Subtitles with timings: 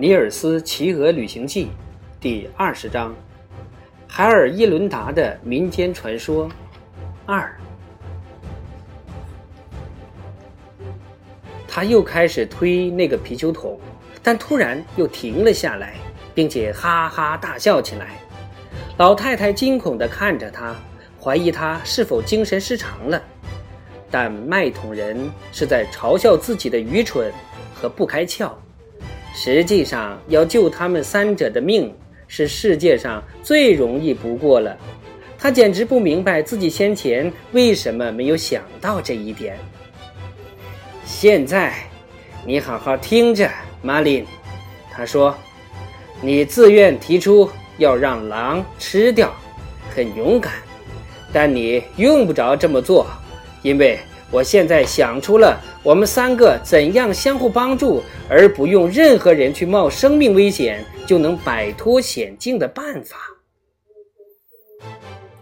[0.00, 1.66] 尼尔斯骑鹅旅行记》
[2.18, 3.14] 第二十章：
[4.08, 6.48] 海尔伊伦达的民间传说
[7.26, 7.54] 二。
[11.68, 13.78] 他又开始推那个啤酒桶，
[14.22, 15.96] 但突然又停了下来，
[16.34, 18.12] 并且哈哈大笑起来。
[18.96, 20.74] 老太太惊恐地看着他，
[21.20, 23.22] 怀疑他是否精神失常了。
[24.10, 27.30] 但卖桶人是在嘲笑自己的愚蠢
[27.74, 28.50] 和不开窍。
[29.34, 31.94] 实际上，要救他们三者的命
[32.28, 34.76] 是世界上最容易不过了。
[35.38, 39.56] 他简直不明白自己先前为什么没有想到这一点。
[41.04, 41.74] 现在，
[42.44, 43.50] 你好好听着，
[43.82, 44.26] 玛琳。
[44.92, 45.34] 他说
[46.20, 49.34] ：“你自愿提出要让狼吃掉，
[49.94, 50.52] 很勇敢，
[51.32, 53.06] 但你用不着这么做。”
[53.62, 53.98] 因为
[54.30, 63.16] 我现在想出了我们三个怎样相互帮助，而不用任何人去冒生命危险就能摆脱险境的办法。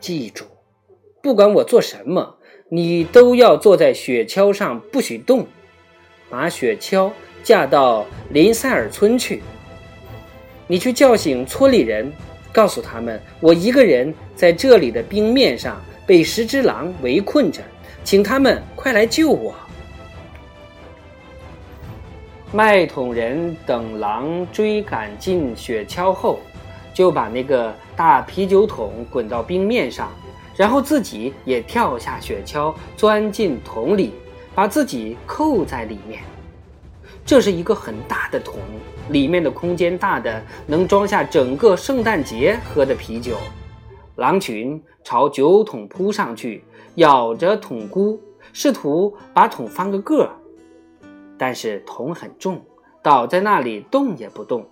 [0.00, 0.44] 记住，
[1.22, 2.36] 不管我做什么，
[2.68, 5.46] 你都要坐在雪橇上，不许动。
[6.28, 7.10] 把雪橇
[7.42, 9.42] 架到林塞尔村去。
[10.66, 12.12] 你去叫醒村里人，
[12.52, 17.62] 告诉他们我一个人在这里的冰面上被十只狼围困着。
[18.04, 19.54] 请他们快来救我！
[22.52, 26.38] 麦桶人等狼追赶进雪橇后，
[26.92, 30.12] 就把那个大啤酒桶滚到冰面上，
[30.54, 34.12] 然后自己也跳下雪橇，钻进桶里，
[34.54, 36.20] 把自己扣在里面。
[37.24, 38.58] 这是一个很大的桶，
[39.08, 43.38] 里面的空间大的能装下整个圣诞节喝的啤酒。
[44.16, 46.64] 狼群朝酒桶扑上去。
[46.96, 48.20] 咬着桶箍，
[48.52, 50.30] 试图把桶翻个个儿，
[51.36, 52.64] 但是桶很重，
[53.02, 54.64] 倒在那里动也不动。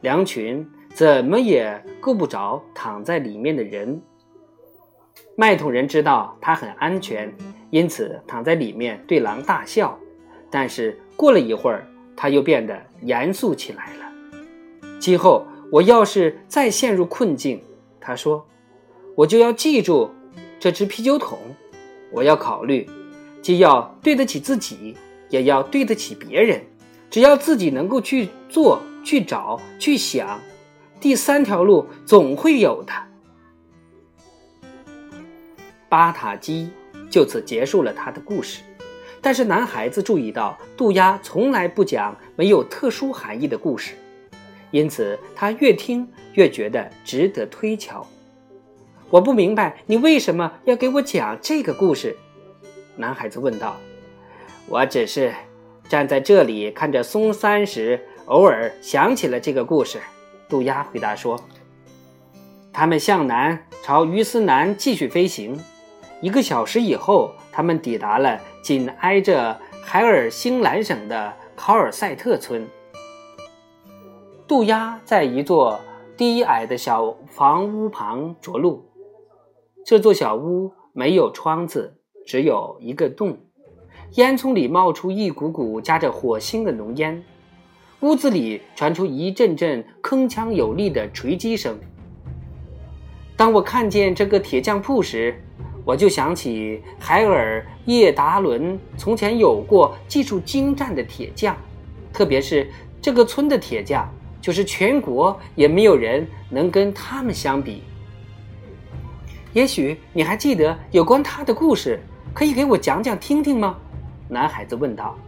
[0.00, 4.02] 狼群怎么也够不着躺在里面的人。
[5.36, 7.32] 麦桶人知道他很安全，
[7.70, 9.96] 因此躺在里面对狼大笑。
[10.50, 11.86] 但是过了一会儿，
[12.16, 14.12] 他又变得严肃起来了。
[14.98, 17.62] 今后我要是再陷入困境，
[18.00, 18.44] 他说，
[19.18, 20.08] 我就要记住
[20.60, 21.40] 这只啤酒桶。
[22.12, 22.88] 我要考虑，
[23.42, 24.96] 既要对得起自己，
[25.28, 26.62] 也要对得起别人。
[27.10, 30.40] 只要自己能够去做、去找、去想，
[31.00, 32.92] 第三条路总会有的。
[35.88, 36.70] 巴塔基
[37.10, 38.62] 就此结束了他的故事。
[39.20, 43.94] 但是男孩子注意到，杜鸦从来不讲没有特殊含义的故事，
[44.70, 48.06] 因此他越听越觉得值得推敲。
[49.10, 52.14] 我不明白你为什么要给我讲这个故事，
[52.96, 53.76] 男孩子问道。
[54.66, 55.32] 我只是
[55.88, 59.98] 站在这里看着松山时，偶尔想起了这个故事。
[60.46, 61.40] 杜鸦回答说。
[62.70, 65.58] 他们向南朝于斯南继续飞行，
[66.20, 72.68] 一个小时以后，他们抵达了紧挨着海尔星兰省的考尔塞特村。
[74.46, 75.80] 杜鸦在一座
[76.16, 78.87] 低矮的小房屋旁着陆。
[79.88, 81.94] 这座小屋没有窗子，
[82.26, 83.38] 只有一个洞，
[84.16, 87.24] 烟囱里冒出一股股夹着火星的浓烟，
[88.00, 91.74] 屋子里传出一阵阵铿锵有力的锤击声。
[93.34, 95.42] 当我看见这个铁匠铺时，
[95.86, 101.56] 我就想起海尔叶达伦从前有过技术精湛的铁匠，
[102.12, 104.06] 特别是这个村的铁匠，
[104.42, 107.84] 就是全国也没有人能跟他们相比。
[109.58, 112.00] 也许你还记得有关他的故事，
[112.32, 113.76] 可以给我讲讲听听吗？
[114.28, 115.18] 男孩子问道。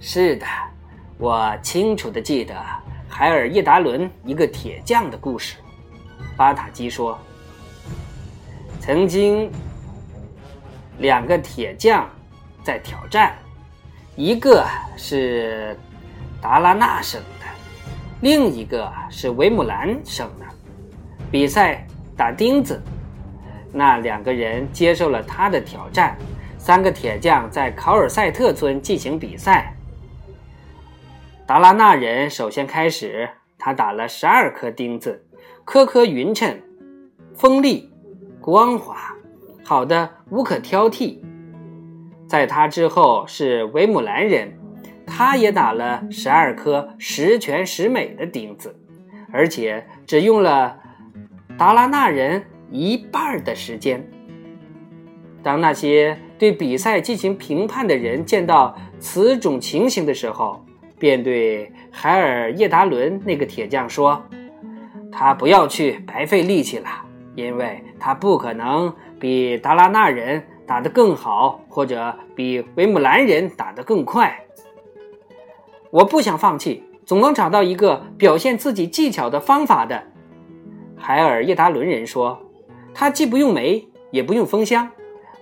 [0.00, 0.46] 是的，
[1.18, 2.54] 我清楚的记得
[3.10, 5.56] 海尔叶达伦一个铁匠的故事。
[6.34, 7.18] 巴塔基说，
[8.80, 9.50] 曾经
[10.96, 12.08] 两个铁匠
[12.64, 13.36] 在挑战，
[14.16, 14.66] 一个
[14.96, 15.76] 是
[16.40, 17.46] 达拉纳省的，
[18.22, 20.46] 另一个是维姆兰省的，
[21.30, 21.86] 比赛
[22.16, 22.82] 打钉子。
[23.72, 26.16] 那两个人接受了他的挑战。
[26.58, 29.74] 三个铁匠在考尔塞特村进行比赛。
[31.44, 33.28] 达拉纳人首先开始，
[33.58, 35.24] 他打了十二颗钉子，
[35.64, 36.62] 颗颗匀称、
[37.34, 37.90] 锋利、
[38.40, 39.12] 光滑，
[39.64, 41.18] 好的无可挑剔。
[42.28, 44.56] 在他之后是维姆兰人，
[45.04, 48.78] 他也打了十二颗十全十美的钉子，
[49.32, 50.78] 而且只用了
[51.58, 52.44] 达拉纳人。
[52.72, 54.04] 一半的时间。
[55.42, 60.64] 当那些对比赛进行评判的人见到此种情形的时候，
[60.98, 64.22] 便对海尔叶达伦那个铁匠说
[65.10, 66.88] ：“他不要去白费力气了，
[67.34, 74.44] 因为他不可能比达拉纳人打得更好，或者比维姆兰人打得更快。
[75.90, 80.04] 我不想放弃，总能找到一个表现自己技巧的方法的。”
[80.96, 82.40] 海尔叶达伦人说
[82.94, 84.90] ：“他既不用煤，也不用风箱，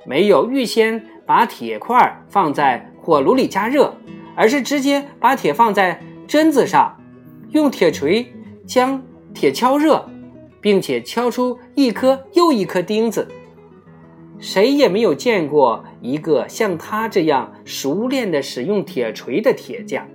[0.07, 3.95] 没有预先把铁块放在火炉里加热。”
[4.37, 6.99] 而是直接把铁放在针子上，
[7.51, 8.27] 用铁锤
[8.65, 9.03] 将
[9.35, 10.09] 铁敲热，
[10.63, 13.29] 并且敲出一颗又一颗钉子。
[14.39, 20.09] 谁也没有见过一个像他这样熟练的使用铁锤的铁匠，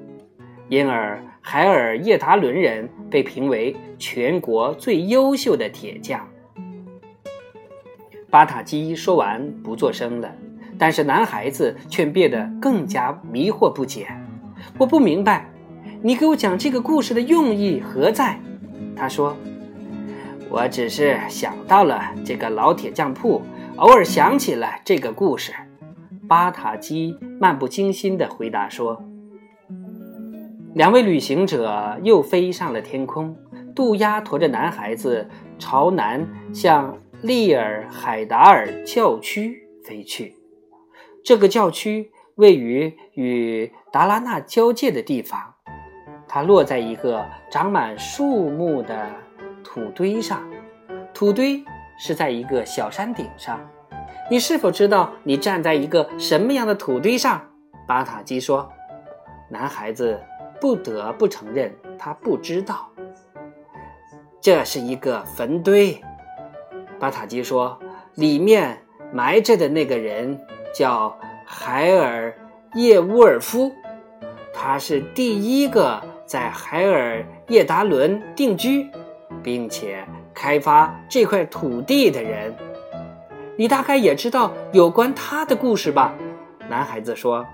[0.70, 6.28] 因而海尔叶达伦人被评为全国最优秀的铁匠。
[8.36, 10.30] 巴塔基说完，不作声了。
[10.78, 14.10] 但是男孩子却变得更加迷惑不解。
[14.78, 15.50] 我不明白，
[16.02, 18.38] 你给我讲这个故事的用意何在？
[18.94, 19.38] 他说
[20.52, 23.42] ：“我只是想到了这个老铁匠铺，
[23.78, 25.54] 偶尔想起了这个故事。”
[26.28, 29.02] 巴塔基漫不经心地回答说。
[30.74, 33.34] 两位旅行者又飞上了天空。
[33.74, 35.30] 渡鸦驮着男孩子
[35.60, 40.36] 朝南向利尔海达尔教区飞去。
[41.24, 45.56] 这个教区位于与达拉纳交界的地方，
[46.28, 49.10] 它落在一个长满树木的
[49.64, 50.48] 土堆上。
[51.16, 51.66] 土堆
[51.98, 53.60] 是在一个小山顶上。
[54.30, 57.42] 你是否知道你站在一个什么样的土堆上？
[57.88, 58.72] 巴塔基说。
[59.50, 60.22] 男孩子
[60.62, 62.92] 不得不承认他不知道。
[64.40, 66.00] 这是一个坟堆，
[67.06, 67.80] 巴塔基说。
[68.16, 68.82] 里面
[69.14, 70.40] 埋着的那个人。
[70.74, 72.36] 叫海尔
[72.74, 73.72] 叶乌尔夫，
[74.54, 78.86] 他是第一个在海尔叶达伦定居，
[79.42, 82.54] 并且开发这块土地的人。
[83.56, 86.14] 你大概也知道有关他的故事吧？
[86.68, 87.46] 男孩子说：“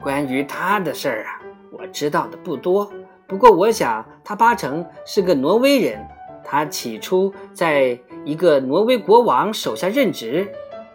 [0.00, 1.36] 关于他的事儿啊，
[1.70, 2.90] 我知道的不多。
[3.26, 6.02] 不过我想他八成是个挪威人。
[6.44, 10.46] 他起初在一个挪威国王手下任职。”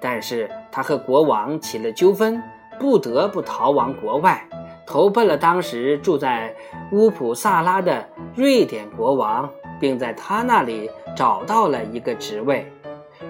[0.02, 2.42] 但是他和国王起了纠纷，
[2.80, 4.48] 不得不逃亡国外，
[4.88, 6.56] 投奔了当时住在
[6.94, 12.66] 乌普萨拉的瑞典国王，并在他那里找到了一个职位。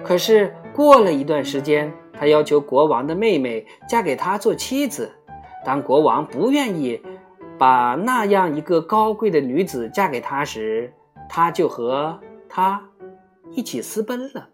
[0.04, 5.10] 可是过了一段时间，他要求国王的妹妹嫁给他做妻子。
[5.66, 7.02] 当国王不愿意
[7.58, 10.92] 把那样一个高贵的女子嫁给他时，
[11.30, 12.82] 他就和他
[13.52, 14.50] 一起私奔了。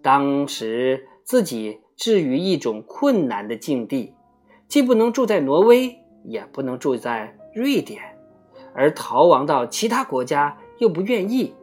[0.00, 1.08] 当时。
[1.26, 4.14] 自己置于一种困难的境地，
[4.68, 8.02] 既不能住在挪威，也不能住在瑞典，
[8.74, 11.54] 而逃亡到其他国家又不愿意。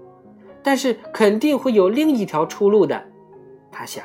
[0.63, 3.05] 但是肯定会有另一条出路的，
[3.71, 4.03] 他想。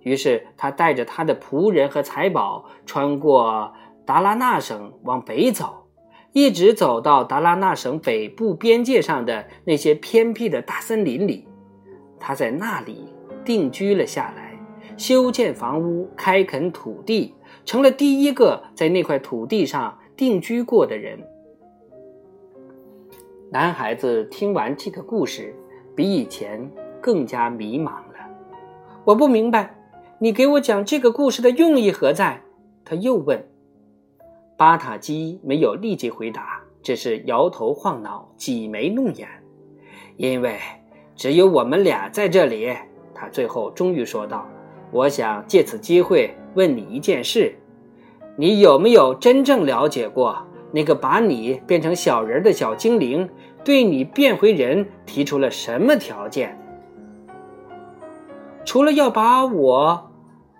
[0.00, 3.72] 于是他带着他的仆人和财宝，穿过
[4.04, 5.79] 达拉纳省往北走，
[6.32, 11.46] 一直走到达拉纳省北部边界上的那些偏僻的大森林里。
[12.18, 13.08] 他在那里
[13.44, 14.50] 定居了下来。
[14.96, 17.34] 修建房屋，开垦土地，
[17.64, 21.18] 成了第一个在那块土地上定居过的人。
[23.50, 25.54] 男孩子听完这个故事，
[25.96, 26.70] 比以前
[27.00, 28.28] 更加迷茫了。
[29.04, 29.74] 我不明白，
[30.18, 32.42] 你给我讲这个故事的用意何在？
[32.84, 33.49] 他又问。
[34.60, 39.26] 巴塔基没有立即回答，只是摇头晃脑，挤眉弄眼。
[40.18, 40.58] 因为
[41.16, 42.70] 只有我们俩在这里，
[43.14, 44.46] 他最后终于说道。
[44.90, 47.54] 我想借此机会问你一件事：
[48.36, 50.36] 你有没有真正了解过
[50.72, 53.30] 那个把你变成小人的小精灵
[53.64, 56.60] 对你变回人提出了什么条件？
[58.66, 60.10] 除了要把我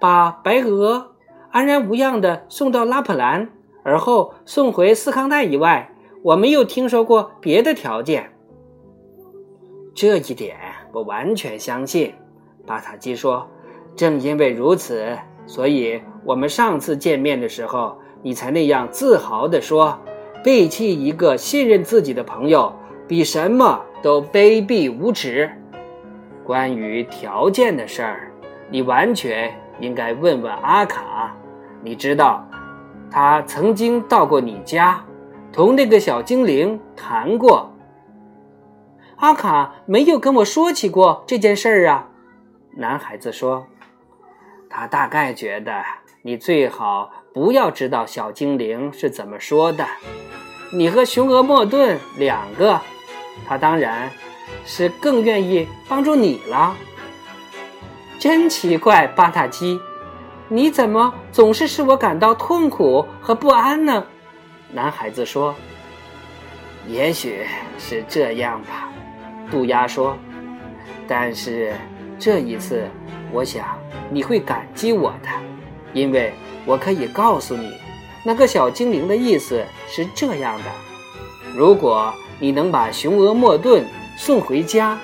[0.00, 1.16] 把白鹅
[1.50, 3.50] 安然无恙地送到拉普兰，
[3.82, 5.90] 而后送回斯康代以外，
[6.22, 8.30] 我没有听说过别的条件。
[9.94, 10.56] 这一点
[10.92, 12.14] 我完全相信，
[12.66, 13.49] 巴塔基说。
[13.96, 19.99] 正因为如此，所以我们上次见面的时候，你才那样自豪地说
[20.44, 22.72] ：“背弃一个信任自己的朋友，
[23.08, 25.50] 比什么都卑鄙无耻。”
[26.46, 28.32] 关于条件的事儿，
[28.70, 31.37] 你完全应该问问阿卡。
[31.82, 32.49] 你知道，
[33.10, 35.04] 他曾经到过你家，
[35.52, 37.72] 同那个小精灵谈过。
[39.16, 42.08] 阿卡没有跟我说起过这件事儿啊，
[42.76, 43.66] 男孩子说。
[44.72, 45.82] 他大概觉得
[46.22, 49.84] 你最好不要知道小精灵是怎么说的。
[50.72, 52.80] 你和雄鹅莫顿两个，
[53.48, 54.08] 他当然
[54.64, 56.76] 是更愿意帮助你了。
[58.20, 59.80] 真奇怪，巴塔基，
[60.52, 64.04] 你怎么总是使我感到痛苦和不安呢？
[64.73, 65.54] 男孩子说
[66.88, 67.47] ：“也许
[67.78, 68.90] 是这样吧。”
[69.49, 70.16] 杜鸦说
[71.07, 71.73] ：“但是
[72.19, 72.85] 这一次，
[73.30, 73.78] 我想
[74.11, 75.28] 你会感激我的，
[75.92, 76.33] 因为
[76.66, 77.73] 我可以告诉你。”
[78.26, 80.64] 那个小精灵的意思是这样的：
[81.57, 83.85] 如果你能把雄鹅莫顿
[84.16, 84.99] 送回家，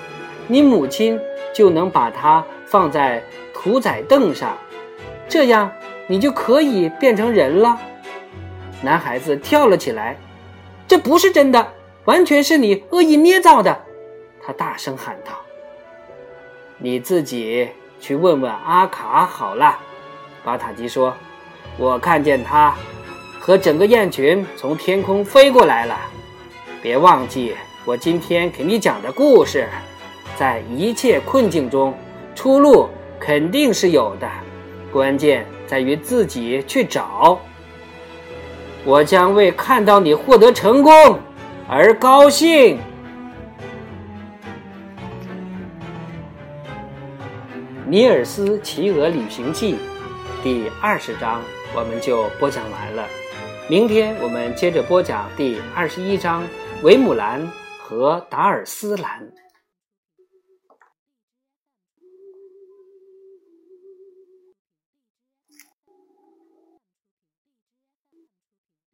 [0.49, 1.17] 你母亲
[1.55, 3.23] 就能把它放在
[3.55, 4.59] 屠宰凳上，
[5.29, 5.73] 这样
[6.07, 7.81] 你就可以变成人了。
[8.83, 10.17] 男孩子跳了起来
[10.87, 11.73] ：“这不是真的，
[12.05, 13.85] 完全是你恶意捏造的！”
[14.45, 15.33] 他大声喊道
[16.79, 17.69] ：“你自己
[18.01, 19.79] 去问问阿卡好了。”
[20.45, 21.15] 巴塔基说
[21.79, 22.75] ：“我看见他。”
[23.41, 25.97] 和整个雁群从天空飞过来了，
[26.83, 27.55] 别忘记
[27.85, 29.69] 我今天给你讲的故事，
[30.37, 31.97] 在一切困境中，
[32.35, 32.89] 出路
[33.21, 34.29] 肯定是有的，
[34.97, 37.39] 关键在于自己去找。
[38.83, 41.21] 我将为看到你获得成功
[41.69, 42.79] 而高兴。
[47.85, 49.75] 《尼尔斯骑鹅旅行记》
[50.43, 51.43] 第二十章，
[51.75, 53.07] 我们就播讲完了。
[53.69, 56.43] 明天我们接着播讲第二十一章
[56.83, 57.47] 《维姆兰
[57.79, 59.21] 和达尔斯兰》。